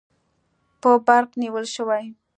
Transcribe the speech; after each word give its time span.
په 0.81 0.91
برق 1.05 1.31
نیول 1.41 1.65
شوي 1.75 2.05